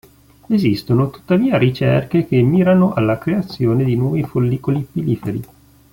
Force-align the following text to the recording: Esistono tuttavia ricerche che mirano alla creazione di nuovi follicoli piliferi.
Esistono 0.47 1.11
tuttavia 1.11 1.59
ricerche 1.59 2.25
che 2.25 2.41
mirano 2.41 2.91
alla 2.93 3.19
creazione 3.19 3.83
di 3.83 3.95
nuovi 3.95 4.23
follicoli 4.23 4.87
piliferi. 4.91 5.43